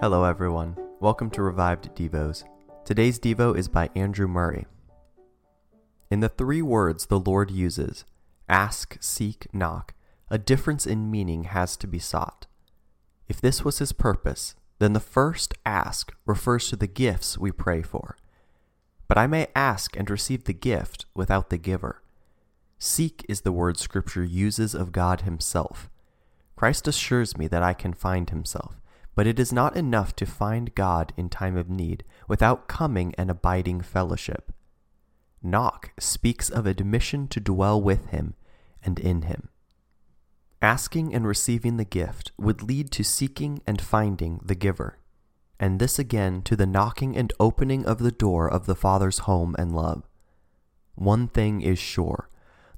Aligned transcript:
Hello, 0.00 0.22
everyone. 0.22 0.76
Welcome 1.00 1.28
to 1.30 1.42
Revived 1.42 1.92
Devos. 1.96 2.44
Today's 2.84 3.18
Devo 3.18 3.58
is 3.58 3.66
by 3.66 3.90
Andrew 3.96 4.28
Murray. 4.28 4.64
In 6.08 6.20
the 6.20 6.28
three 6.28 6.62
words 6.62 7.06
the 7.06 7.18
Lord 7.18 7.50
uses 7.50 8.04
ask, 8.48 8.96
seek, 9.00 9.52
knock 9.52 9.94
a 10.30 10.38
difference 10.38 10.86
in 10.86 11.10
meaning 11.10 11.44
has 11.44 11.76
to 11.78 11.88
be 11.88 11.98
sought. 11.98 12.46
If 13.28 13.40
this 13.40 13.64
was 13.64 13.80
his 13.80 13.92
purpose, 13.92 14.54
then 14.78 14.92
the 14.92 15.00
first 15.00 15.54
ask 15.66 16.14
refers 16.24 16.68
to 16.68 16.76
the 16.76 16.86
gifts 16.86 17.36
we 17.36 17.50
pray 17.50 17.82
for. 17.82 18.16
But 19.08 19.18
I 19.18 19.26
may 19.26 19.48
ask 19.56 19.96
and 19.96 20.08
receive 20.08 20.44
the 20.44 20.52
gift 20.52 21.06
without 21.12 21.50
the 21.50 21.58
giver. 21.58 22.04
Seek 22.78 23.26
is 23.28 23.40
the 23.40 23.50
word 23.50 23.76
Scripture 23.76 24.22
uses 24.22 24.76
of 24.76 24.92
God 24.92 25.22
Himself. 25.22 25.90
Christ 26.54 26.86
assures 26.86 27.36
me 27.36 27.48
that 27.48 27.64
I 27.64 27.74
can 27.74 27.92
find 27.92 28.30
Himself. 28.30 28.76
But 29.18 29.26
it 29.26 29.40
is 29.40 29.52
not 29.52 29.76
enough 29.76 30.14
to 30.14 30.26
find 30.26 30.76
God 30.76 31.12
in 31.16 31.28
time 31.28 31.56
of 31.56 31.68
need 31.68 32.04
without 32.28 32.68
coming 32.68 33.16
and 33.18 33.32
abiding 33.32 33.80
fellowship. 33.80 34.52
Knock 35.42 35.90
speaks 35.98 36.48
of 36.48 36.66
admission 36.66 37.26
to 37.26 37.40
dwell 37.40 37.82
with 37.82 38.10
Him 38.10 38.34
and 38.80 38.96
in 39.00 39.22
Him. 39.22 39.48
Asking 40.62 41.12
and 41.12 41.26
receiving 41.26 41.78
the 41.78 41.84
gift 41.84 42.30
would 42.38 42.62
lead 42.62 42.92
to 42.92 43.02
seeking 43.02 43.60
and 43.66 43.80
finding 43.80 44.38
the 44.44 44.54
giver, 44.54 45.00
and 45.58 45.80
this 45.80 45.98
again 45.98 46.40
to 46.42 46.54
the 46.54 46.64
knocking 46.64 47.16
and 47.16 47.32
opening 47.40 47.84
of 47.84 47.98
the 47.98 48.12
door 48.12 48.48
of 48.48 48.66
the 48.66 48.76
Father's 48.76 49.26
home 49.26 49.56
and 49.58 49.74
love. 49.74 50.04
One 50.94 51.26
thing 51.26 51.60
is 51.60 51.80
sure 51.80 52.28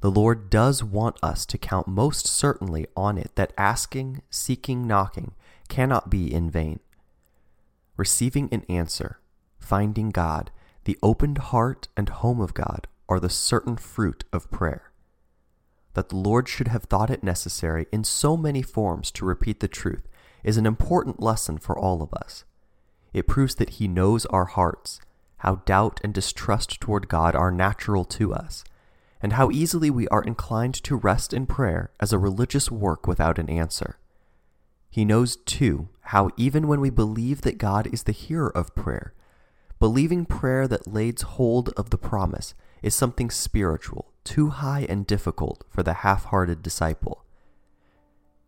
the 0.00 0.10
Lord 0.10 0.48
does 0.48 0.82
want 0.82 1.18
us 1.22 1.44
to 1.44 1.58
count 1.58 1.86
most 1.86 2.26
certainly 2.26 2.86
on 2.96 3.18
it 3.18 3.32
that 3.34 3.52
asking, 3.58 4.22
seeking, 4.30 4.86
knocking 4.86 5.34
cannot 5.70 6.10
be 6.10 6.30
in 6.30 6.50
vain. 6.50 6.80
Receiving 7.96 8.50
an 8.52 8.64
answer, 8.68 9.20
finding 9.58 10.10
God, 10.10 10.50
the 10.84 10.98
opened 11.02 11.38
heart 11.38 11.88
and 11.96 12.08
home 12.08 12.40
of 12.40 12.52
God 12.52 12.88
are 13.08 13.20
the 13.20 13.30
certain 13.30 13.76
fruit 13.76 14.24
of 14.32 14.50
prayer. 14.50 14.90
That 15.94 16.10
the 16.10 16.16
Lord 16.16 16.48
should 16.48 16.68
have 16.68 16.84
thought 16.84 17.10
it 17.10 17.24
necessary 17.24 17.86
in 17.90 18.04
so 18.04 18.36
many 18.36 18.62
forms 18.62 19.10
to 19.12 19.24
repeat 19.24 19.60
the 19.60 19.68
truth 19.68 20.06
is 20.44 20.56
an 20.56 20.66
important 20.66 21.20
lesson 21.20 21.58
for 21.58 21.78
all 21.78 22.02
of 22.02 22.12
us. 22.14 22.44
It 23.12 23.26
proves 23.26 23.56
that 23.56 23.70
He 23.70 23.88
knows 23.88 24.26
our 24.26 24.46
hearts, 24.46 25.00
how 25.38 25.56
doubt 25.66 26.00
and 26.04 26.14
distrust 26.14 26.80
toward 26.80 27.08
God 27.08 27.34
are 27.34 27.50
natural 27.50 28.04
to 28.04 28.32
us, 28.32 28.64
and 29.20 29.34
how 29.34 29.50
easily 29.50 29.90
we 29.90 30.08
are 30.08 30.22
inclined 30.22 30.74
to 30.74 30.96
rest 30.96 31.32
in 31.32 31.46
prayer 31.46 31.90
as 32.00 32.12
a 32.12 32.18
religious 32.18 32.70
work 32.70 33.06
without 33.06 33.38
an 33.38 33.50
answer. 33.50 33.98
He 34.90 35.04
knows, 35.04 35.36
too, 35.36 35.88
how 36.00 36.30
even 36.36 36.66
when 36.66 36.80
we 36.80 36.90
believe 36.90 37.42
that 37.42 37.58
God 37.58 37.86
is 37.92 38.02
the 38.02 38.12
hearer 38.12 38.50
of 38.56 38.74
prayer, 38.74 39.14
believing 39.78 40.26
prayer 40.26 40.66
that 40.66 40.92
lays 40.92 41.22
hold 41.22 41.70
of 41.76 41.90
the 41.90 41.98
promise 41.98 42.54
is 42.82 42.94
something 42.94 43.30
spiritual, 43.30 44.12
too 44.24 44.48
high 44.50 44.86
and 44.88 45.06
difficult 45.06 45.64
for 45.70 45.82
the 45.82 45.94
half 45.94 46.24
hearted 46.26 46.62
disciple. 46.62 47.24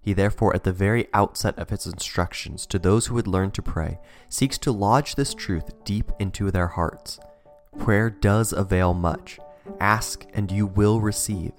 He 0.00 0.12
therefore, 0.12 0.54
at 0.54 0.64
the 0.64 0.72
very 0.72 1.06
outset 1.14 1.56
of 1.58 1.70
his 1.70 1.86
instructions 1.86 2.66
to 2.66 2.78
those 2.80 3.06
who 3.06 3.14
would 3.14 3.28
learn 3.28 3.52
to 3.52 3.62
pray, 3.62 4.00
seeks 4.28 4.58
to 4.58 4.72
lodge 4.72 5.14
this 5.14 5.32
truth 5.32 5.84
deep 5.84 6.10
into 6.18 6.50
their 6.50 6.66
hearts. 6.66 7.20
Prayer 7.78 8.10
does 8.10 8.52
avail 8.52 8.94
much. 8.94 9.38
Ask 9.78 10.26
and 10.34 10.50
you 10.50 10.66
will 10.66 11.00
receive. 11.00 11.52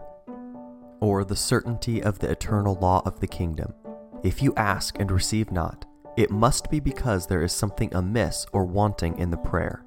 Or 1.00 1.24
the 1.24 1.38
certainty 1.38 2.04
of 2.04 2.20
the 2.20 2.30
eternal 2.30 2.76
law 2.76 3.02
of 3.06 3.22
the 3.22 3.28
kingdom. 3.28 3.74
If 4.23 4.41
you 4.41 4.53
ask 4.56 5.00
and 5.00 5.11
receive 5.11 5.51
not, 5.51 5.85
it 6.16 6.31
must 6.31 6.72
be 6.72 6.79
because 6.79 7.28
there 7.28 7.44
is 7.44 7.51
something 7.51 7.94
amiss 7.94 8.45
or 8.53 8.63
wanting 8.63 9.17
in 9.19 9.31
the 9.31 9.38
prayer. 9.38 9.84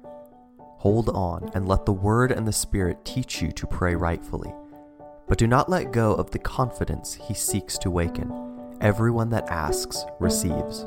Hold 0.59 1.09
on 1.09 1.49
and 1.55 1.67
let 1.67 1.85
the 1.87 1.93
Word 1.93 2.31
and 2.31 2.47
the 2.47 2.53
Spirit 2.53 3.03
teach 3.03 3.41
you 3.41 3.51
to 3.53 3.65
pray 3.65 3.95
rightfully. 3.95 4.53
But 5.27 5.39
do 5.39 5.47
not 5.47 5.69
let 5.69 5.91
go 5.91 6.13
of 6.13 6.29
the 6.29 6.39
confidence 6.39 7.15
He 7.15 7.33
seeks 7.33 7.79
to 7.79 7.89
waken. 7.89 8.31
Everyone 8.79 9.31
that 9.31 9.49
asks 9.49 10.05
receives. 10.19 10.85